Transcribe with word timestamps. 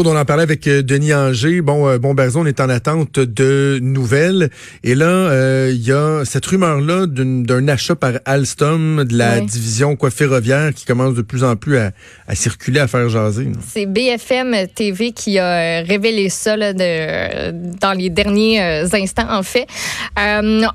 On 0.00 0.16
en 0.16 0.24
parlait 0.24 0.44
avec 0.44 0.68
euh, 0.68 0.80
Denis 0.80 1.12
Anger. 1.12 1.60
Bon, 1.60 1.88
euh, 1.88 1.98
bon, 1.98 2.14
Berzon 2.14 2.46
est 2.46 2.60
en 2.60 2.68
attente 2.68 3.18
de 3.18 3.80
nouvelles. 3.82 4.48
Et 4.84 4.94
là, 4.94 5.06
euh, 5.06 5.72
il 5.74 5.84
y 5.84 5.90
a 5.90 6.24
cette 6.24 6.46
rumeur-là 6.46 7.06
d'un 7.08 7.66
achat 7.66 7.96
par 7.96 8.12
Alstom 8.24 9.02
de 9.02 9.18
la 9.18 9.40
division 9.40 9.96
quoi 9.96 10.10
ferroviaire 10.10 10.72
qui 10.72 10.84
commence 10.84 11.14
de 11.14 11.22
plus 11.22 11.42
en 11.42 11.56
plus 11.56 11.78
à, 11.78 11.90
circuler, 12.34 12.78
à 12.78 12.86
faire 12.86 13.08
jaser. 13.08 13.48
C'est 13.66 13.86
BFM 13.86 14.68
TV 14.72 15.10
qui 15.10 15.40
a 15.40 15.82
révélé 15.82 16.28
ça 16.28 16.56
là, 16.56 16.72
de, 16.72 17.50
dans 17.80 17.92
les 17.92 18.08
derniers 18.08 18.60
instants, 18.92 19.26
en 19.28 19.42
fait. 19.42 19.66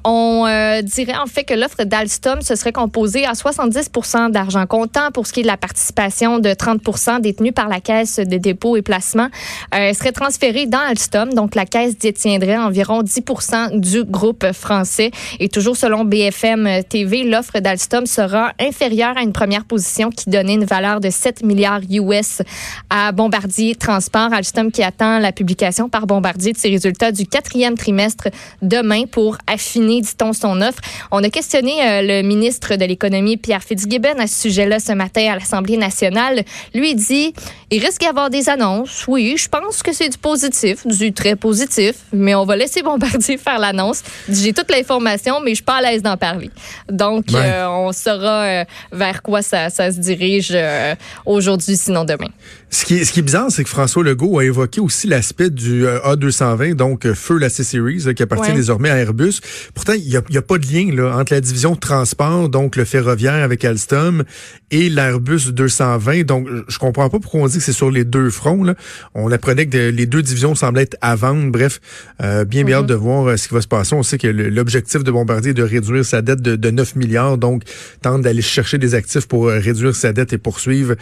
on 0.03 0.81
dirait 0.83 1.15
en 1.15 1.27
fait 1.27 1.45
que 1.45 1.53
l'offre 1.53 1.85
d'Alstom 1.85 2.41
se 2.41 2.55
serait 2.55 2.73
composée 2.73 3.25
à 3.25 3.31
70% 3.31 4.31
d'argent 4.31 4.65
comptant 4.65 5.11
pour 5.11 5.27
ce 5.27 5.33
qui 5.33 5.39
est 5.39 5.43
de 5.43 5.47
la 5.47 5.55
participation 5.55 6.39
de 6.39 6.49
30% 6.49 7.21
détenue 7.21 7.53
par 7.53 7.69
la 7.69 7.79
Caisse 7.79 8.17
de 8.17 8.37
dépôt 8.37 8.75
et 8.75 8.81
placement 8.81 9.12
euh, 9.19 9.93
serait 9.93 10.11
transféré 10.11 10.65
dans 10.65 10.79
Alstom. 10.79 11.33
Donc, 11.33 11.55
la 11.55 11.65
caisse 11.65 11.97
détiendrait 11.97 12.57
environ 12.57 13.01
10% 13.01 13.79
du 13.79 14.03
groupe 14.03 14.51
français. 14.53 15.11
Et 15.39 15.49
toujours 15.49 15.77
selon 15.77 16.05
BFM 16.05 16.83
TV, 16.89 17.23
l'offre 17.23 17.59
d'Alstom 17.59 18.05
sera 18.05 18.53
inférieure 18.59 19.17
à 19.17 19.21
une 19.21 19.33
première 19.33 19.65
position 19.65 20.09
qui 20.09 20.29
donnait 20.29 20.55
une 20.55 20.65
valeur 20.65 20.99
de 20.99 21.09
7 21.09 21.43
milliards 21.43 21.81
US 21.89 22.41
à 22.89 23.11
Bombardier 23.11 23.75
Transport. 23.75 24.33
Alstom 24.33 24.71
qui 24.71 24.83
attend 24.83 25.19
la 25.19 25.31
publication 25.31 25.89
par 25.89 26.07
Bombardier 26.07 26.53
de 26.53 26.57
ses 26.57 26.69
résultats 26.69 27.11
du 27.11 27.25
quatrième 27.25 27.75
trimestre 27.77 28.29
demain 28.61 29.05
pour 29.05 29.37
affiner, 29.47 30.01
dit-on, 30.01 30.33
son 30.33 30.61
offre. 30.61 30.79
On 31.11 31.23
a 31.23 31.29
questionné 31.29 31.73
euh, 31.81 32.01
le 32.01 32.27
ministre 32.27 32.75
de 32.75 32.85
l'Économie, 32.85 33.37
Pierre 33.37 33.63
Fitzgibbon, 33.63 34.19
à 34.19 34.27
ce 34.27 34.41
sujet-là 34.41 34.79
ce 34.79 34.93
matin 34.93 35.31
à 35.31 35.35
l'Assemblée 35.35 35.77
nationale. 35.77 36.43
Lui 36.73 36.95
dit, 36.95 37.33
il 37.71 37.83
risque 37.83 38.01
d'y 38.01 38.07
avoir 38.07 38.29
des 38.29 38.49
annonces 38.49 39.02
oui, 39.07 39.35
je 39.37 39.47
pense 39.49 39.83
que 39.83 39.93
c'est 39.93 40.09
du 40.09 40.17
positif, 40.17 40.85
du 40.85 41.13
très 41.13 41.35
positif, 41.35 41.95
mais 42.11 42.35
on 42.35 42.45
va 42.45 42.55
laisser 42.55 42.81
Bombardier 42.81 43.37
faire 43.37 43.59
l'annonce. 43.59 44.01
J'ai 44.29 44.53
toute 44.53 44.71
l'information, 44.71 45.39
mais 45.41 45.51
je 45.51 45.55
suis 45.55 45.63
pas 45.63 45.77
à 45.77 45.81
l'aise 45.81 46.01
d'en 46.01 46.17
parler. 46.17 46.49
Donc, 46.89 47.33
euh, 47.33 47.65
on 47.67 47.91
saura 47.91 48.43
euh, 48.43 48.65
vers 48.91 49.21
quoi 49.21 49.41
ça, 49.41 49.69
se 49.69 49.99
dirige 49.99 50.51
euh, 50.53 50.95
aujourd'hui, 51.25 51.77
sinon 51.77 52.03
demain. 52.03 52.29
Ce 52.73 52.85
qui, 52.85 52.95
est, 52.95 53.05
ce 53.05 53.13
qui 53.13 53.19
est 53.19 53.23
bizarre, 53.23 53.51
c'est 53.51 53.63
que 53.63 53.69
François 53.69 54.03
Legault 54.03 54.39
a 54.39 54.45
évoqué 54.45 54.81
aussi 54.81 55.05
l'aspect 55.05 55.51
du 55.51 55.85
A220, 55.85 56.73
donc 56.73 57.11
feu 57.13 57.37
la 57.37 57.49
C-Series, 57.49 58.15
qui 58.15 58.23
appartient 58.23 58.51
désormais 58.51 58.89
à 58.89 58.97
Airbus. 58.97 59.41
Pourtant, 59.75 59.93
il 59.93 60.09
n'y 60.09 60.15
a, 60.15 60.21
a, 60.39 60.41
pas 60.41 60.57
de 60.57 60.65
lien 60.65 60.91
là, 60.91 61.15
entre 61.15 61.33
la 61.33 61.41
division 61.41 61.75
transport, 61.75 62.49
donc 62.49 62.75
le 62.75 62.83
ferroviaire 62.83 63.43
avec 63.43 63.63
Alstom, 63.63 64.23
et 64.71 64.89
l'Airbus 64.89 65.51
220. 65.51 66.23
Donc, 66.23 66.47
je 66.67 66.79
comprends 66.79 67.11
pas 67.11 67.19
pourquoi 67.19 67.41
on 67.41 67.47
dit 67.47 67.59
que 67.59 67.63
c'est 67.63 67.73
sur 67.73 67.91
les 67.91 68.05
deux 68.05 68.31
fronts. 68.31 68.63
Là. 68.63 68.73
On 69.13 69.31
apprenait 69.31 69.67
que 69.67 69.89
les 69.89 70.05
deux 70.07 70.23
divisions 70.23 70.55
semblaient 70.55 70.83
être 70.83 70.97
à 70.99 71.15
vendre. 71.15 71.51
Bref, 71.51 71.79
euh, 72.23 72.43
bien 72.43 72.63
bien 72.63 72.79
hâte 72.79 72.87
de 72.87 72.95
voir 72.95 73.27
euh, 73.27 73.37
ce 73.37 73.47
qui 73.47 73.53
va 73.53 73.61
se 73.61 73.67
passer. 73.67 73.93
On 73.93 74.01
sait 74.01 74.17
que 74.17 74.27
l'objectif 74.27 75.03
de 75.03 75.11
Bombardier 75.11 75.51
est 75.51 75.53
de 75.53 75.61
réduire 75.61 76.03
sa 76.03 76.23
dette 76.23 76.41
de, 76.41 76.71
9 76.71 76.95
milliards, 76.95 77.37
donc 77.37 77.61
tente 78.01 78.23
d'aller 78.23 78.41
chercher 78.41 78.79
des 78.79 78.95
actifs 78.95 79.27
pour 79.27 79.47
euh, 79.47 79.59
réduire 79.59 79.95
sa 79.95 80.11
dette 80.11 80.33
et 80.33 80.39
poursuivre 80.39 80.95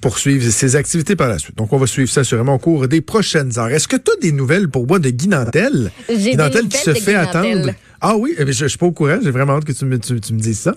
poursuivre 0.00 0.49
ses 0.50 0.76
activités 0.76 1.16
par 1.16 1.28
la 1.28 1.38
suite. 1.38 1.56
Donc, 1.56 1.72
on 1.72 1.78
va 1.78 1.86
suivre 1.86 2.10
ça 2.10 2.24
sûrement 2.24 2.54
au 2.54 2.58
cours 2.58 2.88
des 2.88 3.00
prochaines 3.00 3.58
heures. 3.58 3.68
Est-ce 3.68 3.88
que 3.88 3.96
tu 3.96 4.10
as 4.10 4.20
des 4.20 4.32
nouvelles 4.32 4.68
pour 4.68 4.86
moi 4.86 4.98
de 4.98 5.10
Guy 5.10 5.28
Nantel? 5.28 5.90
Guy 6.08 6.36
Nantel 6.36 6.68
qui 6.68 6.78
se 6.78 6.94
fait 6.94 7.14
attendre. 7.14 7.70
Ah 8.00 8.16
oui, 8.16 8.34
eh 8.38 8.46
je, 8.46 8.52
je 8.52 8.66
suis 8.66 8.78
pas 8.78 8.86
au 8.86 8.92
courant. 8.92 9.18
J'ai 9.22 9.30
vraiment 9.30 9.54
hâte 9.54 9.64
que 9.64 9.72
tu 9.72 9.84
me, 9.84 9.98
tu 9.98 10.12
me 10.14 10.38
dises 10.38 10.60
ça. 10.60 10.74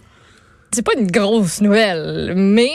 C'est 0.71 0.81
pas 0.81 0.93
une 0.97 1.09
grosse 1.09 1.61
nouvelle, 1.61 2.33
mais 2.35 2.71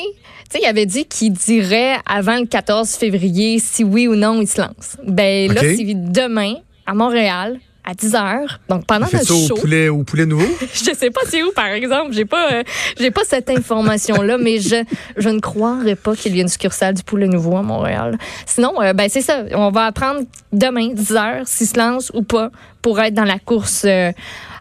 sais, 0.50 0.60
il 0.62 0.66
avait 0.66 0.86
dit 0.86 1.04
qu'il 1.04 1.32
dirait 1.32 1.96
avant 2.06 2.38
le 2.38 2.46
14 2.46 2.90
février 2.90 3.58
si 3.58 3.84
oui 3.84 4.08
ou 4.08 4.14
non 4.14 4.40
il 4.40 4.48
se 4.48 4.60
lance. 4.60 4.96
Ben 5.06 5.52
là, 5.52 5.60
c'est 5.60 5.94
demain 5.94 6.54
à 6.86 6.94
Montréal 6.94 7.58
à 7.88 7.94
10 7.94 8.14
heures. 8.14 8.60
Donc 8.68 8.84
pendant 8.86 9.06
notre 9.10 9.26
show. 9.26 9.54
Au 9.54 9.54
poulet, 9.54 9.88
au 9.88 10.04
poulet 10.04 10.26
nouveau? 10.26 10.46
je 10.74 10.94
sais 10.94 11.10
pas 11.10 11.22
c'est 11.26 11.42
où, 11.42 11.52
par 11.52 11.68
exemple. 11.68 12.12
J'ai 12.12 12.26
pas, 12.26 12.52
euh, 12.52 12.62
j'ai 13.00 13.10
pas 13.10 13.22
cette 13.26 13.48
information-là, 13.48 14.36
mais 14.36 14.60
je, 14.60 14.84
je 15.16 15.28
ne 15.30 15.40
croirais 15.40 15.96
pas 15.96 16.14
qu'il 16.14 16.36
y 16.36 16.38
ait 16.38 16.42
une 16.42 16.48
succursale 16.48 16.94
du 16.94 17.02
poulet 17.02 17.26
nouveau 17.26 17.56
à 17.56 17.62
Montréal. 17.62 18.18
Sinon, 18.44 18.80
euh, 18.82 18.92
ben 18.92 19.08
c'est 19.08 19.22
ça. 19.22 19.44
On 19.52 19.70
va 19.70 19.86
apprendre 19.86 20.20
demain, 20.52 20.92
10 20.92 21.12
heures, 21.12 21.42
s'il 21.46 21.66
se 21.66 21.78
lance 21.78 22.10
ou 22.12 22.22
pas, 22.22 22.50
pour 22.82 23.00
être 23.00 23.14
dans 23.14 23.24
la 23.24 23.38
course 23.38 23.84
euh, 23.86 24.12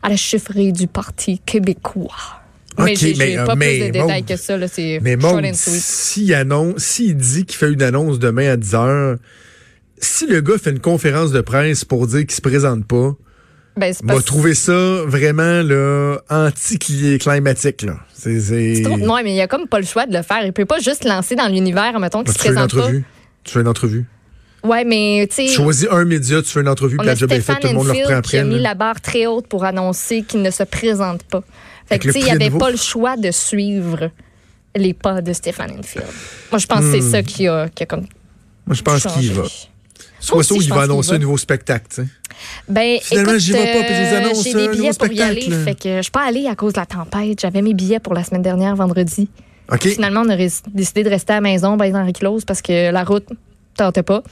à 0.01 0.09
la 0.09 0.15
chiffrerie 0.15 0.71
du 0.71 0.87
Parti 0.87 1.39
québécois. 1.45 2.15
Mais 2.79 2.95
j'ai 2.95 3.13
pas 3.35 3.55
plus 3.55 3.79
de 3.79 3.89
détails 3.89 4.23
que 4.23 4.37
ça. 4.37 4.55
C'est 4.67 4.99
mais 5.01 5.17
s'il 5.53 6.33
annonce, 6.33 6.77
s'il 6.77 7.17
dit 7.17 7.45
qu'il 7.45 7.57
fait 7.57 7.71
une 7.71 7.81
annonce 7.81 8.19
demain 8.19 8.51
à 8.51 8.55
10 8.55 8.75
heures, 8.75 9.17
si 9.99 10.27
le 10.27 10.41
gars 10.41 10.57
fait 10.57 10.71
une 10.71 10.79
conférence 10.79 11.31
de 11.31 11.41
presse 11.41 11.85
pour 11.85 12.07
dire 12.07 12.21
qu'il 12.21 12.31
se 12.31 12.41
présente 12.41 12.85
pas, 12.85 13.15
ben, 13.75 13.93
va 14.03 14.21
trouver 14.21 14.55
ça 14.55 15.03
vraiment 15.05 15.61
là 15.61 16.17
anti-climatique 16.29 17.83
là. 17.83 17.97
C'est 18.13 18.81
non, 18.99 19.21
mais 19.23 19.35
il 19.35 19.41
a 19.41 19.47
comme 19.47 19.67
pas 19.67 19.79
le 19.79 19.85
choix 19.85 20.05
de 20.07 20.13
le 20.13 20.23
faire. 20.23 20.43
Il 20.43 20.53
peut 20.53 20.65
pas 20.65 20.79
juste 20.79 21.03
lancer 21.03 21.35
dans 21.35 21.47
l'univers, 21.47 21.99
mettons 21.99 22.23
qu'il 22.23 22.33
se 22.33 22.39
présente 22.39 22.73
pas. 22.73 22.89
Tu 23.43 23.53
fais 23.53 23.61
une 23.61 23.67
entrevue? 23.67 24.05
Ouais, 24.63 24.83
mais 24.83 25.27
tu 25.29 25.35
sais. 25.35 25.47
Choisis 25.47 25.87
un 25.91 26.03
média, 26.03 26.41
tu 26.41 26.49
fais 26.49 26.61
une 26.61 26.67
entrevue, 26.67 26.97
puis 26.97 27.05
la 27.05 27.15
job 27.15 27.31
est 27.31 27.39
faite, 27.39 27.59
tout 27.61 27.67
le 27.67 27.73
monde 27.73 27.87
le 27.87 27.93
reprend 27.93 28.15
après. 28.15 28.37
Il 28.37 28.39
a 28.41 28.43
mis 28.43 28.59
la 28.59 28.73
barre 28.73 28.99
très 28.99 29.25
haute 29.27 29.47
pour 29.47 29.63
annoncer 29.63 30.23
qu'il 30.23 30.41
ne 30.41 30.51
se 30.51 30.63
présente 30.63 31.23
pas. 31.23 31.43
Fait 31.85 31.99
que, 31.99 32.07
tu 32.07 32.13
sais, 32.13 32.19
il 32.19 32.25
n'y 32.25 32.31
avait 32.31 32.49
pas 32.49 32.69
le 32.69 32.77
choix 32.77 33.15
de 33.15 33.31
suivre 33.31 34.09
les 34.75 34.93
pas 34.93 35.21
de 35.21 35.33
Stéphane 35.33 35.71
Enfield. 35.79 36.07
Moi, 36.51 36.59
je 36.59 36.67
pense 36.67 36.79
que 36.79 36.91
c'est 36.91 36.99
hmm. 36.99 37.11
ça 37.11 37.23
qui 37.23 37.47
a, 37.47 37.69
qui 37.69 37.83
a 37.83 37.85
comme. 37.85 38.05
Moi, 38.65 38.75
je 38.75 38.81
pense 38.81 39.05
qu'il 39.05 39.31
va. 39.31 39.43
Soit 40.19 40.43
ça 40.43 40.53
ou 40.55 40.61
il 40.61 40.69
va 40.69 40.81
annoncer 40.81 41.13
un 41.13 41.19
nouveau 41.19 41.37
spectacle, 41.37 41.85
tu 41.89 42.01
sais. 42.01 42.07
Ben, 42.67 42.99
Finalement, 43.01 43.37
j'y 43.37 43.51
vais 43.51 43.73
pas, 43.73 43.83
puis 43.83 43.95
je 43.95 44.01
les 44.01 44.15
annonce 44.15 44.43
J'ai 44.43 44.53
des 44.53 44.69
billets 44.69 44.93
pour 44.93 45.11
y 45.11 45.21
aller, 45.21 45.41
fait 45.41 45.75
que 45.75 45.97
je 45.97 46.01
suis 46.01 46.11
pas 46.11 46.25
allée 46.25 46.47
à 46.47 46.55
cause 46.55 46.73
de 46.73 46.79
la 46.79 46.85
tempête. 46.85 47.39
J'avais 47.41 47.61
mes 47.61 47.73
billets 47.73 47.99
pour 47.99 48.13
la 48.13 48.23
semaine 48.23 48.41
dernière, 48.41 48.75
vendredi. 48.75 49.29
OK. 49.71 49.87
Finalement, 49.87 50.21
on 50.25 50.29
a 50.29 50.37
décidé 50.37 51.03
de 51.03 51.09
rester 51.09 51.33
à 51.33 51.37
la 51.37 51.41
maison, 51.41 51.77
ben, 51.77 51.95
Henri 51.95 52.13
Close, 52.13 52.45
parce 52.45 52.61
que 52.61 52.91
la 52.91 53.03
route 53.03 53.27
tentait 53.75 54.03
pas. 54.03 54.23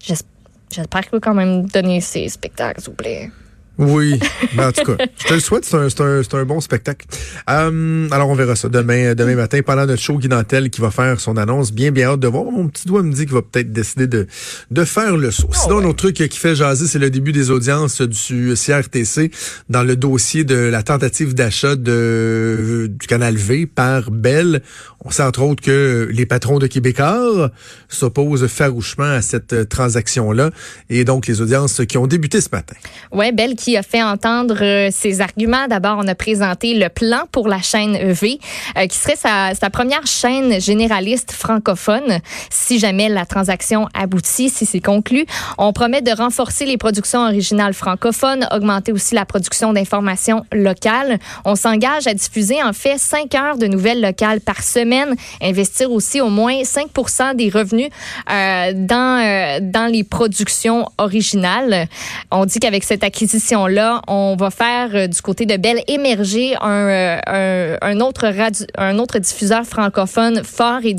J'espère 0.00 1.02
qu'il 1.02 1.10
va 1.12 1.20
quand 1.20 1.34
même 1.34 1.66
donner 1.66 2.00
ses 2.00 2.28
spectacles, 2.28 2.80
s'il 2.80 2.90
vous 2.90 2.96
plaît. 2.96 3.30
Oui, 3.80 4.20
mais 4.54 4.64
en 4.64 4.72
tout 4.72 4.84
cas, 4.84 5.06
je 5.16 5.24
te 5.26 5.32
le 5.32 5.40
souhaite, 5.40 5.64
c'est 5.64 5.74
un, 5.74 5.88
un, 5.88 6.38
un, 6.38 6.44
bon 6.44 6.60
spectacle. 6.60 7.06
Euh, 7.48 8.08
alors, 8.10 8.28
on 8.28 8.34
verra 8.34 8.54
ça 8.54 8.68
demain, 8.68 9.14
demain 9.14 9.36
matin, 9.36 9.60
pendant 9.64 9.86
notre 9.86 10.02
show, 10.02 10.18
Guy 10.18 10.28
qui 10.70 10.80
va 10.82 10.90
faire 10.90 11.18
son 11.18 11.38
annonce. 11.38 11.72
Bien, 11.72 11.90
bien 11.90 12.10
hâte 12.10 12.20
de 12.20 12.28
voir. 12.28 12.44
Mon 12.44 12.68
petit 12.68 12.86
doigt 12.86 13.02
me 13.02 13.12
dit 13.12 13.24
qu'il 13.24 13.34
va 13.34 13.40
peut-être 13.40 13.72
décider 13.72 14.06
de, 14.06 14.26
de 14.70 14.84
faire 14.84 15.16
le 15.16 15.30
saut. 15.30 15.48
Sinon, 15.52 15.80
oh, 15.82 15.86
autre 15.88 15.96
truc 15.96 16.16
qui 16.16 16.38
fait 16.38 16.54
jaser, 16.54 16.86
c'est 16.86 16.98
le 16.98 17.08
début 17.08 17.32
des 17.32 17.50
audiences 17.50 18.02
du 18.02 18.54
CRTC 18.54 19.30
dans 19.70 19.82
le 19.82 19.96
dossier 19.96 20.44
de 20.44 20.56
la 20.56 20.82
tentative 20.82 21.34
d'achat 21.34 21.74
de, 21.74 22.86
du 22.90 23.06
canal 23.06 23.36
V 23.36 23.64
par 23.64 24.10
Bell. 24.10 24.62
On 25.02 25.10
sait 25.10 25.22
entre 25.22 25.40
autres 25.42 25.62
que 25.62 26.08
les 26.12 26.26
patrons 26.26 26.58
de 26.58 26.66
Québécois 26.66 27.50
s'opposent 27.88 28.46
farouchement 28.46 29.04
à 29.04 29.22
cette 29.22 29.70
transaction-là. 29.70 30.50
Et 30.90 31.04
donc, 31.04 31.26
les 31.26 31.40
audiences 31.40 31.80
qui 31.88 31.96
ont 31.96 32.06
débuté 32.06 32.42
ce 32.42 32.48
matin. 32.52 32.76
Ouais, 33.10 33.32
Bell 33.32 33.54
qui 33.54 33.69
a 33.76 33.82
fait 33.82 34.02
entendre 34.02 34.56
euh, 34.62 34.88
ses 34.90 35.20
arguments. 35.20 35.66
D'abord, 35.68 35.98
on 35.98 36.08
a 36.08 36.14
présenté 36.14 36.74
le 36.74 36.88
plan 36.88 37.22
pour 37.32 37.48
la 37.48 37.60
chaîne 37.60 37.96
V, 37.96 38.38
euh, 38.76 38.86
qui 38.86 38.96
serait 38.96 39.16
sa, 39.16 39.70
première 39.70 40.06
chaîne 40.06 40.60
généraliste 40.60 41.32
francophone. 41.32 42.20
Si 42.50 42.78
jamais 42.78 43.08
la 43.08 43.26
transaction 43.26 43.88
aboutit, 43.94 44.50
si 44.50 44.66
c'est 44.66 44.80
conclu, 44.80 45.26
on 45.58 45.72
promet 45.72 46.02
de 46.02 46.10
renforcer 46.10 46.66
les 46.66 46.76
productions 46.76 47.20
originales 47.20 47.74
francophones, 47.74 48.46
augmenter 48.52 48.92
aussi 48.92 49.14
la 49.14 49.24
production 49.24 49.72
d'informations 49.72 50.44
locales. 50.52 51.18
On 51.44 51.54
s'engage 51.54 52.06
à 52.06 52.14
diffuser 52.14 52.62
en 52.62 52.72
fait 52.72 52.98
cinq 52.98 53.34
heures 53.34 53.58
de 53.58 53.66
nouvelles 53.66 54.00
locales 54.00 54.40
par 54.40 54.62
semaine, 54.62 55.14
investir 55.40 55.92
aussi 55.92 56.20
au 56.20 56.28
moins 56.28 56.62
5% 56.62 57.36
des 57.36 57.48
revenus 57.48 57.90
euh, 58.30 58.72
dans, 58.74 59.60
dans 59.62 59.90
les 59.90 60.04
productions 60.04 60.86
originales. 60.98 61.88
On 62.30 62.44
dit 62.44 62.58
qu'avec 62.58 62.84
cette 62.84 63.04
acquisition 63.04 63.59
station-là. 63.60 64.02
On 64.06 64.36
va 64.36 64.50
faire 64.50 64.90
euh, 64.94 65.06
du 65.06 65.20
côté 65.20 65.46
de 65.46 65.56
Belle 65.56 65.82
émerger 65.88 66.54
un, 66.60 67.20
euh, 67.28 67.76
un, 67.80 68.00
autre 68.00 68.30
un 68.76 68.98
autre 68.98 69.18
diffuseur 69.18 69.64
francophone 69.64 70.42
fort 70.44 70.80
et, 70.84 70.94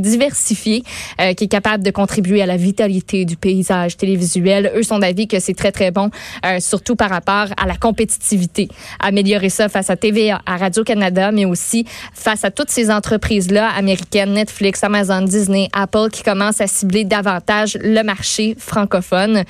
diversifié 0.00 0.82
euh, 1.20 1.34
qui 1.34 1.44
est 1.44 1.48
capable 1.48 1.84
de 1.84 1.90
contribuer 1.90 2.42
à 2.42 2.46
la 2.46 2.56
vitalité 2.56 3.24
du 3.24 3.36
paysage 3.36 3.96
télévisuel. 3.96 4.72
Eux 4.76 4.82
sont 4.82 4.98
d'avis 4.98 5.28
que 5.28 5.38
c'est 5.38 5.54
très, 5.54 5.72
très 5.72 5.90
bon, 5.90 6.10
surtout 6.58 6.96
par 6.96 7.10
rapport 7.10 7.46
à 7.60 7.66
la 7.66 7.76
compétitivité. 7.76 8.68
Améliorer 9.00 9.48
ça 9.48 9.68
face 9.68 9.90
à 9.90 9.96
TVA, 9.96 10.40
à 10.46 10.56
Radio-Canada, 10.56 11.30
mais 11.32 11.44
aussi 11.44 11.84
face 12.14 12.44
à 12.44 12.50
toutes 12.50 12.70
ces 12.70 12.90
entreprises-là 12.90 13.68
américaines, 13.76 14.32
Netflix, 14.32 14.82
Amazon, 14.84 15.22
Disney, 15.22 15.68
Apple, 15.72 16.08
qui 16.10 16.22
commencent 16.22 16.60
à 16.60 16.66
cibler 16.66 17.04
davantage 17.04 17.78
le 17.80 18.02
marché 18.02 18.54
francophone. 18.58 19.44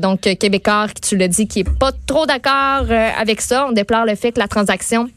Donc, 0.00 0.22
Québécois, 0.22 0.86
tu 1.02 1.16
l'as 1.16 1.28
dit, 1.28 1.46
qui 1.46 1.60
est 1.60 1.78
pas 1.78 1.83
trop 1.92 2.26
d'accord 2.26 2.86
euh, 2.90 3.10
avec 3.18 3.40
ça. 3.40 3.66
On 3.68 3.72
déplore 3.72 4.04
le 4.04 4.14
fait 4.14 4.32
que 4.32 4.40
la 4.40 4.48
transaction 4.48 5.08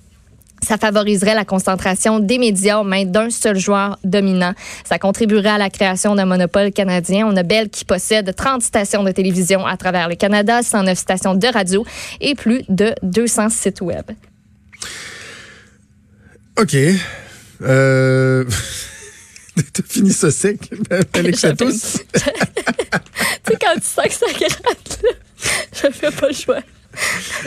ça 0.66 0.78
favoriserait 0.78 1.36
la 1.36 1.46
concentration 1.46 2.20
des 2.20 2.38
médias 2.38 2.80
aux 2.80 2.84
mains 2.84 3.06
d'un 3.06 3.30
seul 3.30 3.58
joueur 3.58 4.00
dominant. 4.04 4.54
Ça 4.84 5.00
contribuerait 5.00 5.50
à 5.50 5.58
la 5.58 5.70
création 5.70 6.16
d'un 6.16 6.26
monopole 6.26 6.72
canadien. 6.72 7.28
On 7.28 7.36
a 7.38 7.44
Bell 7.44 7.70
qui 7.70 7.86
possède 7.86 8.36
30 8.36 8.62
stations 8.62 9.04
de 9.04 9.12
télévision 9.12 9.66
à 9.66 9.78
travers 9.78 10.10
le 10.10 10.16
Canada, 10.16 10.64
109 10.64 10.98
stations 10.98 11.36
de 11.36 11.48
radio 11.48 11.86
et 12.22 12.36
plus 12.36 12.64
de 12.70 12.94
200 13.04 13.50
sites 13.50 13.82
web. 13.82 14.06
OK. 16.60 16.76
Euh... 17.62 18.44
T'as 19.74 19.84
fini 19.88 20.12
ça 20.12 20.30
sec, 20.30 20.70
Alex 21.14 21.42
tous. 21.58 22.00
tu 22.14 22.20
sais, 22.22 23.58
quand 23.60 23.74
tu 23.76 23.82
sens 23.82 24.06
que 24.06 24.14
ça 24.14 24.26
gratte, 24.38 25.00
là, 25.04 25.10
je 25.74 25.92
fais 25.92 26.12
pas 26.12 26.28
le 26.28 26.34
choix. 26.34 26.62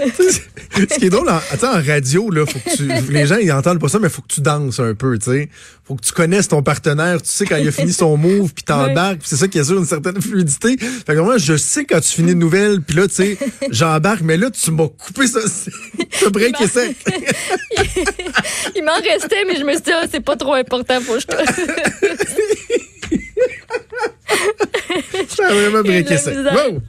Ce 0.08 0.98
qui 0.98 1.06
est 1.06 1.10
drôle, 1.10 1.28
en, 1.28 1.40
attends, 1.50 1.72
en 1.76 1.82
radio, 1.82 2.30
là, 2.30 2.46
faut 2.46 2.58
que 2.58 2.76
tu, 2.76 3.12
les 3.12 3.26
gens, 3.26 3.36
ils 3.36 3.50
entendent 3.52 3.80
pas 3.80 3.88
ça, 3.88 3.98
mais 3.98 4.08
faut 4.08 4.22
que 4.22 4.32
tu 4.32 4.40
danses 4.40 4.78
un 4.78 4.94
peu, 4.94 5.18
tu 5.18 5.30
sais. 5.30 5.48
Faut 5.84 5.96
que 5.96 6.02
tu 6.02 6.12
connaisses 6.12 6.48
ton 6.48 6.62
partenaire, 6.62 7.20
tu 7.20 7.28
sais 7.28 7.46
quand 7.46 7.56
il 7.56 7.66
a 7.66 7.72
fini 7.72 7.92
son 7.92 8.16
move, 8.16 8.54
puis 8.54 8.62
t'embarques, 8.62 9.18
puis 9.18 9.28
c'est 9.28 9.36
ça 9.36 9.48
qui 9.48 9.58
assure 9.58 9.78
une 9.78 9.86
certaine 9.86 10.20
fluidité. 10.22 10.76
Fait 10.78 11.14
que 11.14 11.20
moi, 11.20 11.38
je 11.38 11.56
sais 11.56 11.84
quand 11.84 12.00
tu 12.00 12.08
finis 12.08 12.32
une 12.32 12.38
nouvelle, 12.38 12.80
puis 12.80 12.96
là, 12.96 13.08
tu 13.08 13.14
sais, 13.14 13.38
j'embarque, 13.70 14.20
mais 14.22 14.36
là, 14.36 14.50
tu 14.50 14.70
m'as 14.70 14.88
coupé 14.88 15.26
ça, 15.26 15.40
ce 15.42 16.28
break 16.28 16.60
est 16.60 16.68
sec. 16.68 16.96
Il 18.76 18.84
m'en 18.84 18.94
restait, 18.94 19.44
mais 19.46 19.56
je 19.56 19.64
me 19.64 19.72
suis 19.72 19.82
dit, 19.82 19.92
ah, 19.92 20.04
c'est 20.10 20.20
pas 20.20 20.36
trop 20.36 20.54
important, 20.54 21.00
faut 21.00 21.14
que 21.14 21.20
je 21.20 21.26
vraiment. 25.38 25.82
Wow! 25.82 26.80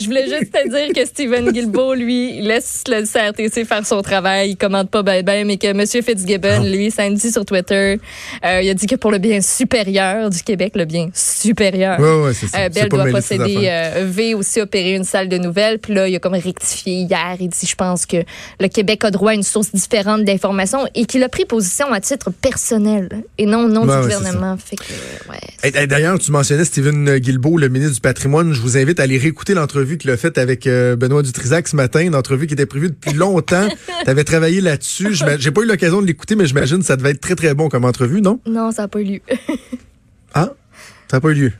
Je 0.00 0.04
voulais 0.04 0.28
juste 0.28 0.52
te 0.52 0.68
dire 0.68 0.92
que 0.94 1.06
Steven 1.06 1.50
Guilbeault, 1.50 1.94
lui, 1.94 2.40
laisse 2.42 2.84
le 2.88 3.04
CRTC 3.04 3.64
faire 3.64 3.86
son 3.86 4.02
travail. 4.02 4.50
Il 4.50 4.56
commente 4.56 4.90
pas 4.90 5.02
ben 5.02 5.22
ben, 5.24 5.46
mais 5.46 5.56
que 5.56 5.68
M. 5.68 5.84
Fitzgibbon, 5.86 6.64
lui, 6.64 6.90
samedi 6.90 7.30
sur 7.30 7.44
Twitter, 7.44 7.98
euh, 8.44 8.60
il 8.62 8.68
a 8.68 8.74
dit 8.74 8.86
que 8.86 8.96
pour 8.96 9.10
le 9.10 9.18
bien 9.18 9.40
supérieur 9.40 10.30
du 10.30 10.42
Québec, 10.42 10.72
le 10.76 10.84
bien 10.84 11.08
supérieur. 11.14 11.98
Ouais, 11.98 12.34
ça. 12.34 12.46
Euh, 12.58 12.68
Bell 12.68 12.88
doit 12.88 13.10
posséder, 13.10 13.68
euh, 13.68 14.04
V 14.06 14.34
aussi 14.34 14.60
opérer 14.60 14.94
une 14.94 15.04
salle 15.04 15.28
de 15.28 15.38
nouvelles. 15.38 15.78
Puis 15.78 15.94
là, 15.94 16.08
il 16.08 16.16
a 16.16 16.18
comme 16.18 16.34
rectifié 16.34 16.94
hier. 16.94 17.36
Il 17.40 17.48
dit, 17.48 17.66
je 17.66 17.74
pense 17.74 18.06
que 18.06 18.18
le 18.60 18.68
Québec 18.68 19.04
a 19.04 19.10
droit 19.10 19.30
à 19.30 19.34
une 19.34 19.42
source 19.42 19.72
différente 19.72 20.24
d'informations 20.24 20.86
et 20.94 21.06
qu'il 21.06 21.22
a 21.22 21.28
pris 21.28 21.44
position 21.44 21.92
à 21.92 22.00
titre 22.00 22.30
personnel 22.30 23.08
et 23.38 23.46
non 23.46 23.64
au 23.64 23.68
nom 23.68 23.86
Ouais, 23.86 23.96
du 23.96 24.02
gouvernement. 24.02 24.56
Fait 24.56 24.76
que, 24.76 24.82
ouais. 25.30 25.38
Hey, 25.62 25.72
hey, 25.76 25.86
D'ailleurs, 25.86 26.18
tu 26.18 26.30
mentionnais 26.30 26.64
Guilbeault, 26.90 27.58
le 27.58 27.68
ministre 27.68 27.94
du 27.94 28.00
Patrimoine. 28.00 28.52
Je 28.52 28.60
vous 28.60 28.76
invite 28.78 29.00
à 29.00 29.04
aller 29.04 29.18
réécouter 29.18 29.54
l'entrevue 29.54 29.98
qu'il 29.98 30.10
a 30.10 30.16
faite 30.16 30.38
avec 30.38 30.66
euh, 30.66 30.96
Benoît 30.96 31.22
Dutrisac 31.22 31.66
ce 31.68 31.76
matin, 31.76 32.00
une 32.00 32.14
entrevue 32.14 32.46
qui 32.46 32.54
était 32.54 32.66
prévue 32.66 32.88
depuis 32.90 33.12
longtemps. 33.12 33.68
tu 34.04 34.10
avais 34.10 34.24
travaillé 34.24 34.60
là-dessus. 34.60 35.14
J'ai 35.38 35.50
pas 35.50 35.60
eu 35.62 35.66
l'occasion 35.66 36.00
de 36.02 36.06
l'écouter, 36.06 36.36
mais 36.36 36.46
j'imagine 36.46 36.78
que 36.78 36.84
ça 36.84 36.96
devait 36.96 37.10
être 37.10 37.20
très, 37.20 37.34
très 37.34 37.54
bon 37.54 37.68
comme 37.68 37.84
entrevue, 37.84 38.20
non? 38.22 38.40
Non, 38.46 38.70
ça 38.70 38.82
n'a 38.82 38.88
pas 38.88 39.00
eu 39.00 39.04
lieu. 39.04 39.20
Ah? 40.34 40.50
Ça 41.10 41.16
n'a 41.16 41.20
pas 41.20 41.28
eu 41.30 41.34
lieu. 41.34 41.52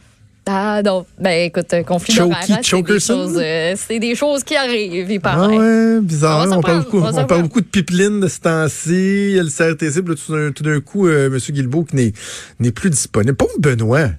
Ah 0.49 0.81
non, 0.85 1.05
ben 1.19 1.47
écoute, 1.47 1.75
un 1.75 1.83
conflit 1.83 2.15
d'horaire, 2.15 2.37
hein, 2.49 2.59
c'est 2.63 2.81
des 2.83 3.01
choses, 3.01 3.37
euh, 3.37 3.75
c'est 3.77 3.99
des 3.99 4.15
choses 4.15 4.45
qui 4.45 4.55
arrivent, 4.55 5.11
il 5.11 5.17
Ah 5.17 5.21
paraît. 5.21 5.59
ouais, 5.59 6.01
bizarre. 6.03 6.39
On 6.49 6.53
hein? 6.53 6.61
parle 6.61 6.63
prendre, 6.63 6.85
beaucoup, 6.85 6.99
on 7.19 7.25
parle 7.27 7.43
beaucoup 7.43 7.61
de 7.61 7.67
pipeline 7.67 8.21
de 8.21 8.29
ce 8.29 8.39
temps-ci. 8.39 9.31
Il 9.31 9.37
y 9.37 9.41
a 9.41 9.43
le 9.43 9.49
CRTC, 9.51 10.03
puis 10.03 10.15
là, 10.29 10.51
tout 10.55 10.63
d'un- 10.63 10.79
coup, 10.81 11.09
euh, 11.09 11.27
M. 11.27 11.39
Guilbeault 11.51 11.83
qui 11.83 11.97
n'est- 11.97 12.13
n'est 12.61 12.71
plus 12.71 12.91
disponible. 12.91 13.35
Pauvre 13.35 13.59
Benoît. 13.59 14.11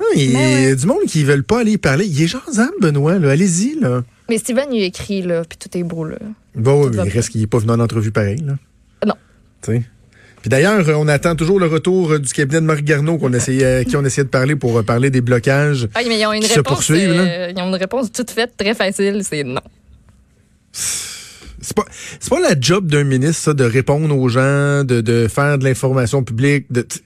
Ah, 0.00 0.04
il 0.14 0.32
y 0.32 0.66
a 0.66 0.74
du 0.74 0.86
monde 0.86 1.04
qui 1.08 1.20
ne 1.20 1.26
veulent 1.26 1.44
pas 1.44 1.60
aller 1.60 1.72
y 1.72 1.78
parler. 1.78 2.06
Il 2.06 2.22
est 2.22 2.26
genre 2.26 2.42
Benoît, 2.80 3.18
là. 3.18 3.30
Allez-y, 3.32 3.78
là. 3.80 4.04
Mais 4.28 4.38
Steven, 4.38 4.66
il 4.72 4.82
écrit, 4.82 5.22
là, 5.22 5.42
puis 5.48 5.58
tout 5.58 5.76
est 5.76 5.82
beau, 5.82 6.04
là. 6.04 6.16
Bon, 6.54 6.84
Tout 6.84 6.90
il 6.94 7.02
bien. 7.02 7.12
reste 7.12 7.30
qu'il 7.30 7.40
n'est 7.40 7.46
pas 7.46 7.58
venu 7.58 7.72
en 7.72 7.80
entrevue 7.80 8.10
pareil, 8.12 8.40
là. 8.46 8.54
Non. 9.06 9.14
Tu 9.62 9.72
sais. 9.72 9.82
Puis 10.40 10.50
d'ailleurs, 10.50 10.88
euh, 10.88 10.94
on 10.96 11.08
attend 11.08 11.34
toujours 11.34 11.58
le 11.58 11.66
retour 11.66 12.12
euh, 12.12 12.18
du 12.20 12.32
cabinet 12.32 12.60
de 12.60 12.66
Marc 12.66 12.82
Garneau 12.82 13.18
qu'on 13.18 13.32
essayait, 13.32 13.64
euh, 13.64 13.82
qui 13.84 13.96
on 13.96 14.04
essayait 14.04 14.24
de 14.24 14.28
parler 14.28 14.54
pour 14.54 14.84
parler 14.84 15.10
des 15.10 15.20
blocages. 15.20 15.88
Ah, 15.94 16.00
mais 16.06 16.18
ils 16.20 16.26
ont 16.26 16.32
une 16.32 16.42
Qui 16.42 16.48
se 16.48 16.54
réponse, 16.54 16.74
poursuivent, 16.74 17.10
euh, 17.10 17.52
ils 17.56 17.60
ont 17.60 17.68
une 17.68 17.74
réponse 17.74 18.12
toute 18.12 18.30
faite, 18.30 18.52
très 18.56 18.74
facile, 18.74 19.22
c'est 19.28 19.42
non. 19.42 19.60
C'est 20.72 21.74
pas, 21.76 21.84
c'est 22.20 22.30
pas 22.30 22.40
la 22.40 22.54
job 22.58 22.86
d'un 22.88 23.02
ministre, 23.04 23.42
ça, 23.42 23.54
de 23.54 23.64
répondre 23.64 24.16
aux 24.16 24.28
gens, 24.28 24.84
de, 24.84 25.00
de 25.00 25.26
faire 25.28 25.58
de 25.58 25.64
l'information 25.64 26.22
publique. 26.22 26.66
De, 26.70 26.82
t- 26.82 27.00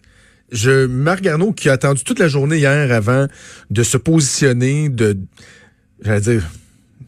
je, 0.53 0.87
Marc 0.87 1.23
Garneau, 1.23 1.53
qui 1.53 1.69
a 1.69 1.73
attendu 1.73 2.05
toute 2.05 2.19
la 2.19 2.29
journée 2.29 2.59
hier 2.59 2.93
avant 2.93 3.27
de 3.71 3.83
se 3.83 3.97
positionner, 3.97 4.89
de, 4.89 5.17
j'allais 6.05 6.21
dire, 6.21 6.43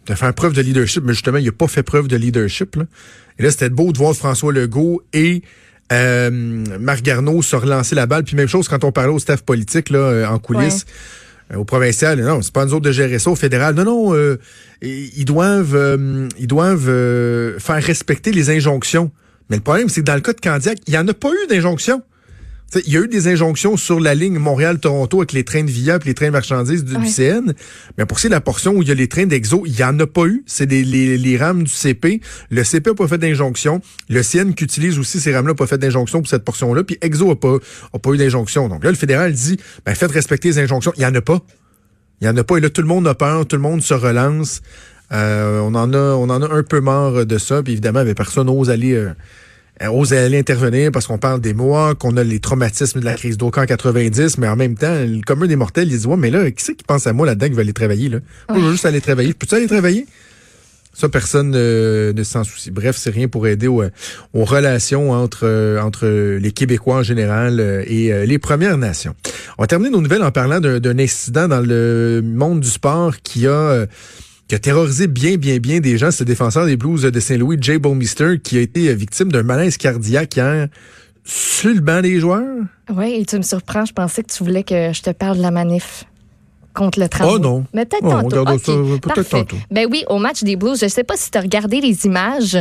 de 0.07 0.15
faire 0.15 0.35
preuve 0.35 0.53
de 0.55 0.63
leadership, 0.63 1.05
mais 1.05 1.13
justement, 1.13 1.39
il 1.39 1.45
n'a 1.45 1.53
pas 1.53 1.69
fait 1.69 1.83
preuve 1.83 2.09
de 2.09 2.17
leadership. 2.17 2.77
Là. 2.77 2.85
Et 3.39 3.43
là, 3.43 3.51
c'était 3.51 3.71
beau 3.71 3.93
de 3.93 3.99
voir 3.99 4.15
François 4.15 4.53
Legault 4.53 5.03
et 5.13 5.43
euh, 5.93 6.31
Marc 6.81 7.03
Garneau 7.03 7.43
se 7.43 7.57
relancer 7.57 7.95
la 7.95 8.07
balle. 8.07 8.25
Puis 8.25 8.37
même 8.37 8.49
chose 8.49 8.69
quand 8.69 8.85
on 8.85 8.93
parlait 8.93 9.13
au 9.13 9.19
staff 9.19 9.43
politique 9.43 9.91
là, 9.91 9.99
euh, 9.99 10.27
en 10.27 10.39
coulisses. 10.39 10.87
euh, 11.53 11.57
Au 11.57 11.65
provincial, 11.65 12.21
non, 12.21 12.43
c'est 12.43 12.53
pas 12.53 12.65
nous 12.65 12.75
autres 12.75 12.85
de 12.87 12.93
gérer 12.93 13.19
ça. 13.19 13.31
Au 13.31 13.37
fédéral, 13.37 13.75
non, 13.75 13.85
non, 13.85 14.15
euh, 14.15 14.39
ils 14.83 15.25
doivent, 15.25 15.75
euh, 15.75 16.29
ils 16.39 16.47
doivent 16.47 16.89
euh, 16.89 17.59
faire 17.59 17.83
respecter 17.83 18.33
les 18.33 18.51
injonctions. 18.51 19.11
Mais 19.51 19.57
le 19.57 19.63
problème, 19.63 19.89
c'est 19.89 20.01
que 20.01 20.07
dans 20.07 20.15
le 20.15 20.23
cas 20.23 20.33
de 20.33 20.41
Candiac, 20.41 20.79
il 20.87 20.93
n'y 20.93 20.99
en 20.99 21.07
a 21.07 21.15
pas 21.15 21.31
eu 21.31 21.47
d'injonction. 21.49 22.03
Il 22.87 22.93
y 22.93 22.97
a 22.97 23.01
eu 23.01 23.09
des 23.09 23.29
injonctions 23.29 23.77
sur 23.77 24.01
la 24.01 24.15
ligne 24.15 24.39
Montréal-Toronto 24.39 25.19
avec 25.19 25.33
les 25.33 25.45
trains 25.45 25.65
de 25.65 25.71
VIA 25.71 25.97
et 25.97 26.07
les 26.07 26.15
trains 26.15 26.27
de 26.27 26.33
marchandises 26.33 26.85
du. 26.85 26.95
CN. 27.07 27.53
Mais 27.99 28.07
pour 28.07 28.19
ce 28.19 28.23
qui 28.23 28.27
est 28.27 28.31
de 28.31 28.35
la 28.35 28.41
portion 28.41 28.73
où 28.73 28.83
il 28.83 28.89
y 28.89 28.91
a 28.91 28.95
les 28.95 29.09
trains 29.09 29.27
d'Exo, 29.27 29.65
il 29.67 29.73
n'y 29.73 29.85
en 29.85 29.99
a 30.01 30.07
pas 30.07 30.25
eu. 30.25 30.43
C'est 30.47 30.67
des, 30.67 30.83
les, 30.83 31.17
les 31.17 31.37
rames 31.37 31.63
du 31.65 31.71
CP. 31.71 32.21
Le 32.51 32.65
CP 32.65 32.91
n'a 32.91 32.95
pas 32.95 33.09
fait 33.09 33.19
d'injonction. 33.19 33.81
Le 34.09 34.23
CN 34.23 34.53
qui 34.55 34.65
utilise 34.65 34.99
aussi 34.99 35.21
ces 35.21 35.35
rames-là 35.35 35.53
n'a 35.53 35.55
pas 35.55 35.67
fait 35.67 35.79
d'injonction 35.79 36.21
pour 36.21 36.29
cette 36.29 36.45
portion-là. 36.45 36.85
Puis 36.85 36.99
Exo 37.03 37.29
n'a 37.29 37.37
pas, 37.37 37.57
a 37.93 37.99
pas 37.99 38.11
eu 38.11 38.17
d'injonction. 38.17 38.69
Donc 38.69 38.85
là, 38.85 38.91
le 38.91 38.97
fédéral 38.97 39.33
dit, 39.33 39.59
ben, 39.85 39.95
faites 39.95 40.13
respecter 40.13 40.49
les 40.49 40.59
injonctions. 40.59 40.93
Il 40.97 41.01
n'y 41.01 41.07
en 41.07 41.15
a 41.15 41.21
pas. 41.21 41.41
Il 42.21 42.25
n'y 42.25 42.33
en 42.33 42.37
a 42.37 42.45
pas. 42.45 42.57
Et 42.57 42.61
là, 42.61 42.71
tout 42.71 42.83
le 42.83 42.89
monde 42.89 43.07
a 43.07 43.15
peur, 43.15 43.47
tout 43.47 43.57
le 43.57 43.63
monde 43.63 43.83
se 43.83 43.95
relance. 43.95 44.63
Euh, 45.13 45.61
on 45.61 45.75
en 45.75 45.93
a, 45.93 45.99
on 45.99 46.31
en 46.31 46.43
a 46.43 46.53
un 46.53 46.63
peu 46.63 46.81
marre 46.81 47.27
de 47.27 47.39
ça. 47.39 47.63
Puis 47.63 47.73
évidemment, 47.73 48.05
ben, 48.05 48.15
personne 48.15 48.47
n'ose 48.47 48.71
aller, 48.71 48.95
euh, 48.95 49.11
euh, 49.83 49.89
ose 49.89 50.13
aller 50.13 50.39
intervenir 50.39 50.93
parce 50.93 51.07
qu'on 51.07 51.19
parle 51.19 51.41
des 51.41 51.55
mois, 51.55 51.95
qu'on 51.95 52.17
a 52.17 52.25
les 52.25 52.41
traumatismes 52.41 53.01
de 53.01 53.05
la 53.05 53.15
crise 53.15 53.37
d'eau 53.37 53.47
en 53.47 53.67
90, 53.67 54.39
mais 54.39 54.49
en 54.49 54.57
même 54.57 54.77
temps, 54.77 54.95
le 54.95 55.21
commun 55.23 55.47
des 55.47 55.57
mortels, 55.57 55.91
il 55.91 55.99
dit 55.99 56.07
ouais, 56.07 56.17
mais 56.17 56.31
là, 56.31 56.51
qui 56.51 56.65
c'est 56.65 56.75
qui 56.75 56.85
pense 56.85 57.07
à 57.07 57.13
moi 57.13 57.27
là-dedans 57.27 57.55
va 57.55 57.61
aller 57.63 57.73
travailler 57.73 58.09
là? 58.09 58.19
Moi, 58.49 58.59
je 58.59 58.65
veux 58.65 58.73
juste 58.73 58.87
aller 58.87 59.01
travailler. 59.01 59.35
Peux-tu 59.35 59.55
aller 59.55 59.67
travailler? 59.67 60.07
Ça, 60.95 61.09
personne 61.09 61.55
euh, 61.57 62.13
ne 62.13 62.23
s'en 62.23 62.45
soucie. 62.45 62.71
Bref, 62.71 62.97
c'est 62.97 63.11
rien 63.11 63.27
pour 63.27 63.49
aider 63.49 63.67
aux, 63.67 63.83
aux 64.33 64.45
relations 64.45 65.11
entre, 65.11 65.41
euh, 65.43 65.81
entre 65.81 66.07
les 66.07 66.53
Québécois 66.53 66.97
en 66.99 67.03
général 67.03 67.59
euh, 67.59 67.83
et 67.87 68.13
euh, 68.13 68.25
les 68.25 68.39
Premières 68.39 68.79
Nations. 68.79 69.15
On 69.59 69.65
va 69.65 69.67
terminer 69.67 69.91
nos 69.91 70.01
nouvelles 70.01 70.23
en 70.23 70.31
parlant 70.31 70.61
d'un 70.61 70.99
incident 70.99 71.49
dans 71.49 71.61
le 71.61 72.23
monde 72.25 72.61
du 72.61 72.69
sport 72.69 73.17
qui 73.25 73.49
a, 73.49 73.51
euh, 73.51 73.87
qui 74.49 74.55
a 74.55 74.59
terrorisé 74.59 75.07
bien, 75.07 75.37
bien, 75.37 75.59
bien 75.59 75.81
des 75.81 75.97
gens. 75.99 76.11
C'est 76.11 76.25
le 76.25 76.29
défenseur 76.29 76.67
des 76.67 76.77
Blues 76.77 77.03
de 77.03 77.21
Saint-Louis, 77.21 77.57
Jay 77.61 77.79
Bowmister, 77.79 78.39
qui 78.43 78.59
a 78.59 78.61
été 78.61 78.89
euh, 78.89 78.95
victime 78.95 79.33
d'un 79.33 79.43
malaise 79.43 79.77
cardiaque 79.77 80.37
hier 80.37 80.69
sur 81.25 81.73
le 81.73 81.81
banc 81.81 82.03
des 82.03 82.21
joueurs. 82.21 82.43
Oui, 82.95 83.15
et 83.21 83.25
tu 83.25 83.37
me 83.37 83.43
surprends. 83.43 83.85
Je 83.87 83.93
pensais 83.95 84.23
que 84.23 84.31
tu 84.33 84.45
voulais 84.45 84.63
que 84.63 84.93
je 84.93 85.01
te 85.03 85.11
parle 85.11 85.39
de 85.39 85.43
la 85.43 85.51
manif 85.51 86.05
contre 86.75 87.01
le 87.01 87.09
tramway. 87.09 87.33
Oh 87.37 87.39
non. 87.39 87.65
Mais 87.73 87.87
peut-être 87.87 88.03
Oh, 88.05 88.09
on 88.13 88.29
tantôt. 88.29 88.41
regardera 88.45 88.55
Ok, 88.55 88.63
ça 88.65 88.99
peut-être 89.15 89.29
tantôt. 89.31 89.57
Ben 89.71 89.87
oui, 89.91 90.05
au 90.11 90.19
match 90.19 90.43
des 90.43 90.57
Blues, 90.57 90.79
je 90.79 90.89
sais 90.89 91.05
pas 91.05 91.17
si 91.17 91.31
tu 91.31 91.39
as 91.39 91.41
regardé 91.41 91.81
les 91.81 92.05
images. 92.05 92.59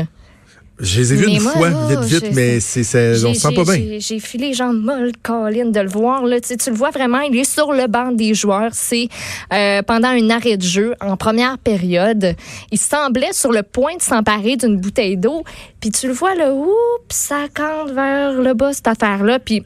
Je 0.80 1.00
les 1.00 1.14
ai 1.14 1.16
vus 1.16 1.28
une 1.28 1.42
moi, 1.42 1.52
fois, 1.52 1.70
vite, 2.02 2.32
mais 2.34 2.60
c'est, 2.60 2.82
on 3.26 3.34
se 3.34 3.40
sent 3.40 3.54
pas 3.56 3.64
bien. 3.64 4.00
j'ai- 4.00 4.20
filé 4.20 4.48
les 4.48 4.54
jambes 4.54 4.82
molles, 4.82 5.12
Colin, 5.22 5.66
de 5.66 5.80
le 5.80 5.88
voir. 5.88 6.26
Là. 6.26 6.42
Tu, 6.42 6.48
sais, 6.48 6.58
tu 6.58 6.72
le 6.72 6.76
vois 6.76 6.90
vraiment, 6.90 7.20
il 7.22 7.38
est 7.38 7.44
sur 7.44 7.72
le 7.72 7.88
banc 7.88 8.12
des 8.12 8.34
joueurs. 8.34 8.72
C'est 8.74 9.08
euh, 9.54 9.84
pendant 9.84 10.08
un 10.08 10.30
arrêt 10.32 10.58
de 10.58 10.64
jeu, 10.64 10.96
en 11.00 11.16
première 11.16 11.60
période. 11.60 12.36
Il 12.72 12.80
semblait 12.80 13.34
sur 13.34 13.52
le 13.52 13.62
point 13.62 13.96
de 13.96 14.02
s'emparer 14.02 14.58
d'une 14.58 14.78
bouteille 14.78 15.16
d'eau. 15.16 15.44
Puis 15.80 15.92
tu 15.92 16.08
le 16.08 16.14
vois, 16.14 16.34
là, 16.34 16.52
oups, 16.52 16.70
ça 17.10 17.46
cante 17.54 17.92
vers 17.92 18.34
le 18.34 18.54
bas, 18.56 18.74
cette 18.74 18.88
affaire-là. 18.88 19.38
Puis 19.40 19.64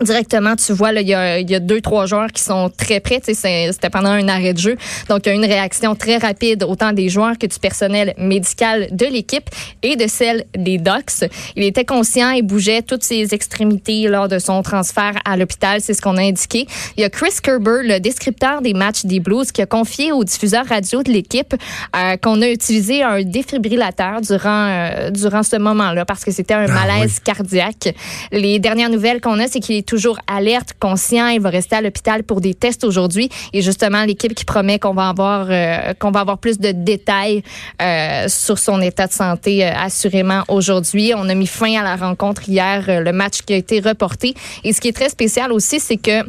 directement, 0.00 0.54
tu 0.56 0.72
vois, 0.72 0.92
là, 0.92 1.00
il 1.00 1.08
y 1.08 1.14
a, 1.14 1.40
y 1.40 1.54
a 1.54 1.60
deux, 1.60 1.80
trois 1.80 2.06
joueurs 2.06 2.30
qui 2.32 2.42
sont 2.42 2.70
très 2.70 3.00
près. 3.00 3.20
C'était 3.22 3.90
pendant 3.90 4.10
un 4.10 4.28
arrêt 4.28 4.54
de 4.54 4.58
jeu. 4.58 4.76
Donc, 5.08 5.26
il 5.26 5.30
y 5.30 5.32
a 5.32 5.34
une 5.34 5.44
réaction 5.44 5.94
très 5.94 6.18
rapide, 6.18 6.64
autant 6.64 6.92
des 6.92 7.08
joueurs 7.08 7.38
que 7.38 7.46
du 7.46 7.58
personnel 7.58 8.14
médical 8.18 8.88
de 8.92 9.06
l'équipe 9.06 9.48
et 9.82 9.96
de 9.96 10.06
celle 10.06 10.44
des 10.56 10.78
Ducks. 10.78 11.28
Il 11.56 11.64
était 11.64 11.84
conscient 11.84 12.30
et 12.30 12.42
bougeait 12.42 12.82
toutes 12.82 13.02
ses 13.02 13.34
extrémités 13.34 14.08
lors 14.08 14.28
de 14.28 14.38
son 14.38 14.62
transfert 14.62 15.14
à 15.24 15.36
l'hôpital. 15.36 15.80
C'est 15.80 15.94
ce 15.94 16.02
qu'on 16.02 16.16
a 16.16 16.22
indiqué. 16.22 16.66
Il 16.96 17.00
y 17.00 17.04
a 17.04 17.10
Chris 17.10 17.34
Kerber, 17.42 17.80
le 17.82 17.98
descripteur 17.98 18.62
des 18.62 18.74
matchs 18.74 19.04
des 19.04 19.20
Blues, 19.20 19.50
qui 19.52 19.62
a 19.62 19.66
confié 19.66 20.12
au 20.12 20.24
diffuseur 20.24 20.66
radio 20.66 21.02
de 21.02 21.10
l'équipe 21.10 21.54
euh, 21.96 22.16
qu'on 22.16 22.40
a 22.42 22.48
utilisé 22.48 23.02
un 23.02 23.22
défibrillateur 23.22 24.20
durant, 24.20 24.68
euh, 24.68 25.10
durant 25.10 25.42
ce 25.42 25.56
moment-là 25.56 26.04
parce 26.04 26.24
que 26.24 26.30
c'était 26.30 26.54
un 26.54 26.66
ah 26.68 26.86
malaise 26.86 27.20
cardiaque. 27.20 27.94
Les 28.32 28.58
dernières 28.58 28.90
nouvelles 28.90 29.20
qu'on 29.20 29.38
a, 29.38 29.46
c'est 29.48 29.60
qu'il 29.60 29.76
toujours 29.88 30.18
alerte, 30.26 30.74
conscient. 30.78 31.28
Il 31.28 31.40
va 31.40 31.48
rester 31.48 31.74
à 31.74 31.80
l'hôpital 31.80 32.22
pour 32.22 32.40
des 32.40 32.54
tests 32.54 32.84
aujourd'hui. 32.84 33.30
Et 33.54 33.62
justement, 33.62 34.04
l'équipe 34.04 34.34
qui 34.34 34.44
promet 34.44 34.78
qu'on 34.78 34.92
va 34.92 35.08
avoir 35.08 35.46
euh, 35.50 35.94
qu'on 35.98 36.10
va 36.10 36.20
avoir 36.20 36.38
plus 36.38 36.58
de 36.58 36.72
détails 36.72 37.42
euh, 37.80 38.28
sur 38.28 38.58
son 38.58 38.80
état 38.82 39.06
de 39.06 39.12
santé 39.12 39.64
euh, 39.64 39.72
assurément 39.74 40.44
aujourd'hui. 40.48 41.12
On 41.16 41.28
a 41.28 41.34
mis 41.34 41.46
fin 41.46 41.74
à 41.80 41.82
la 41.82 41.96
rencontre 41.96 42.48
hier, 42.48 42.84
le 43.02 43.12
match 43.12 43.40
qui 43.42 43.54
a 43.54 43.56
été 43.56 43.80
reporté. 43.80 44.34
Et 44.62 44.72
ce 44.74 44.80
qui 44.80 44.88
est 44.88 44.92
très 44.92 45.08
spécial 45.08 45.52
aussi, 45.52 45.80
c'est 45.80 45.96
que 45.96 46.22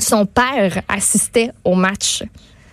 son 0.00 0.26
père 0.26 0.82
assistait 0.88 1.50
au 1.64 1.76
match 1.76 2.24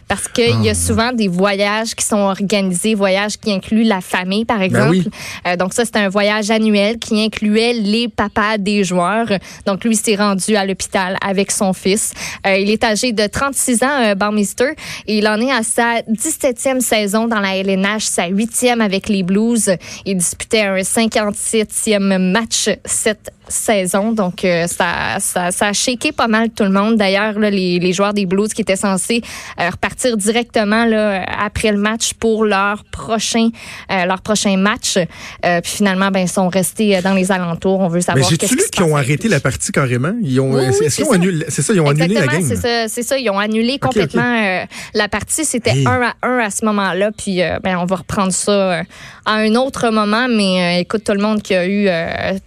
parce 0.10 0.28
qu'il 0.28 0.64
y 0.64 0.70
a 0.70 0.72
ah. 0.72 0.76
souvent 0.76 1.14
des 1.14 1.28
voyages 1.28 1.94
qui 1.94 2.04
sont 2.04 2.18
organisés, 2.18 2.96
voyages 2.96 3.38
qui 3.38 3.54
incluent 3.54 3.84
la 3.84 4.02
famille, 4.02 4.44
par 4.44 4.58
ben 4.58 4.64
exemple. 4.64 5.10
Euh, 5.48 5.56
donc 5.56 5.74
ça, 5.74 5.86
c'est 5.86 5.98
un 5.98 6.10
voyage 6.10 6.50
annuel 6.50 6.98
qui 6.98 7.24
incluait 7.24 7.74
les 7.74 8.08
papas 8.08 8.58
des 8.58 8.84
joueurs. 8.84 9.28
Donc 9.68 9.86
lui 9.86 9.96
s'est 9.96 10.16
rendu 10.16 10.56
à 10.56 10.66
l'hôpital 10.66 11.16
avec 11.22 11.52
son 11.52 11.74
fils. 11.74 12.12
Euh, 12.48 12.58
il 12.58 12.72
est 12.72 12.84
âgé 12.84 13.14
de 13.14 13.28
36 13.28 13.84
ans, 13.84 13.88
euh, 14.02 14.16
Barmister, 14.16 14.72
et 15.06 15.20
il 15.20 15.28
en 15.28 15.40
est 15.40 15.52
à 15.52 15.62
sa 15.62 16.02
17e 16.02 16.80
saison 16.80 17.28
dans 17.28 17.40
la 17.40 17.58
LNH, 17.58 18.02
sa 18.02 18.28
8e 18.28 18.82
avec 18.82 19.10
les 19.10 19.22
Blues. 19.22 19.72
Il 20.06 20.18
disputait 20.18 20.62
un 20.62 20.78
57e 20.78 22.18
match 22.18 22.70
cette 22.84 23.32
saison. 23.50 24.12
Donc, 24.12 24.46
euh, 24.46 24.68
ça, 24.68 25.18
ça, 25.20 25.52
ça, 25.52 25.68
a 25.68 25.74
shaké 25.74 26.12
pas 26.12 26.28
mal 26.28 26.50
tout 26.50 26.64
le 26.64 26.70
monde. 26.70 26.98
D'ailleurs, 26.98 27.38
les, 27.40 27.80
les 27.80 27.94
joueurs 27.94 28.14
des 28.14 28.26
Blues 28.26 28.54
qui 28.54 28.62
étaient 28.62 28.76
censés 28.76 29.22
euh, 29.60 29.70
repartir 29.70 30.16
directement 30.18 30.86
là, 30.86 31.26
après 31.44 31.72
le 31.72 31.78
match 31.78 32.14
pour 32.14 32.46
leur 32.46 32.84
prochain, 32.86 33.50
euh, 33.92 34.06
leur 34.06 34.22
prochain 34.22 34.58
match. 34.58 34.98
puis 35.42 35.72
finalement, 35.72 36.12
ben, 36.12 36.28
sont 36.28 36.50
restés 36.50 37.02
dans 37.02 37.14
les 37.14 37.32
alentours. 37.32 37.80
On 37.80 37.88
veut 37.88 38.02
savoir. 38.02 38.26
Mais 38.30 38.38
j'ai-tu 38.38 38.56
lu 38.56 38.64
qu'ils 38.72 38.84
ont 38.84 38.96
arrêté 38.96 39.28
la 39.28 39.40
partie 39.40 39.72
carrément? 39.72 40.14
Ils 40.22 40.40
ont, 40.40 40.58
est-ce 40.60 40.96
qu'ils 40.96 41.06
ont 41.06 41.12
annulé, 41.12 41.46
c'est 41.50 41.62
ça, 41.62 41.74
ils 41.74 41.82
ont 41.82 41.90
annulé 41.90 42.16
la 42.16 42.28
game? 42.28 42.44
C'est 42.48 42.56
ça, 42.56 42.88
c'est 42.88 43.04
ça, 43.04 43.18
ils 43.18 43.30
ont 43.30 43.40
annulé 43.40 43.80
complètement 43.80 44.64
la 44.94 45.08
partie. 45.08 45.46
C'était 45.46 45.86
un 45.86 46.02
à 46.02 46.28
un 46.28 46.40
à 46.40 46.50
ce 46.50 46.66
moment-là. 46.66 47.12
Puis, 47.12 47.42
ben, 47.64 47.78
on 47.78 47.86
va 47.86 47.98
reprendre 47.98 48.32
ça 48.32 48.82
à 49.26 49.34
un 49.34 49.56
autre 49.56 49.90
moment. 49.90 50.28
Mais 50.30 50.82
écoute, 50.82 51.04
tout 51.04 51.14
le 51.14 51.22
monde 51.22 51.42
qui 51.42 51.56
a 51.56 51.68
eu 51.68 51.90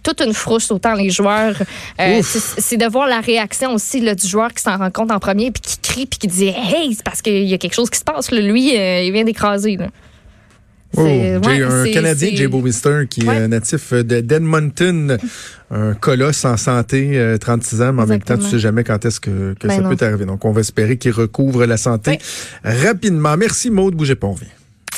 toute 0.03 0.21
une 0.21 0.33
frousse 0.33 0.71
autant 0.71 0.92
les 0.95 1.09
joueurs. 1.09 1.55
Euh, 1.99 2.21
c'est 2.23 2.77
de 2.77 2.85
voir 2.85 3.07
la 3.07 3.21
réaction 3.21 3.73
aussi 3.73 4.01
du 4.01 4.27
joueur 4.27 4.53
qui 4.53 4.61
s'en 4.61 4.77
rend 4.77 4.91
compte 4.91 5.11
en 5.11 5.19
premier 5.19 5.51
puis 5.51 5.61
qui 5.61 5.77
crie 5.77 6.05
puis 6.05 6.19
qui 6.19 6.27
dit 6.27 6.47
Hey, 6.47 6.93
c'est 6.93 7.03
parce 7.03 7.21
qu'il 7.21 7.43
y 7.43 7.53
a 7.53 7.57
quelque 7.57 7.75
chose 7.75 7.89
qui 7.89 7.99
se 7.99 8.03
passe. 8.03 8.31
Lui, 8.31 8.77
euh, 8.77 9.01
il 9.01 9.11
vient 9.11 9.23
d'écraser. 9.23 9.77
Oh, 10.95 11.01
un 11.01 11.91
Canadien, 11.91 12.29
Jay 12.35 12.47
Bowmister, 12.47 13.05
qui 13.09 13.27
est 13.27 13.47
natif 13.47 13.93
de 13.93 14.21
d'Edmonton, 14.21 15.17
un 15.71 15.93
colosse 15.95 16.45
en 16.45 16.55
santé, 16.55 17.35
36 17.41 17.81
euh, 17.81 17.89
ans, 17.89 17.93
mais 17.93 18.03
en 18.03 18.05
même 18.05 18.21
temps, 18.21 18.37
tu 18.37 18.43
sais 18.43 18.59
jamais 18.59 18.83
quand 18.83 19.03
est-ce 19.03 19.19
que, 19.19 19.55
ben 19.59 19.69
ça 19.71 19.89
peut 19.89 20.05
arriver. 20.05 20.25
Donc, 20.25 20.45
on 20.45 20.51
va 20.51 20.61
espérer 20.61 20.97
qu'il 20.97 21.11
recouvre 21.11 21.65
la 21.65 21.77
santé 21.77 22.19
rapidement. 22.63 23.35
Merci, 23.37 23.71
Maude. 23.71 23.95
Bougez 23.95 24.15
pas, 24.15 24.27
on 24.27 24.33
vient. 24.33 24.47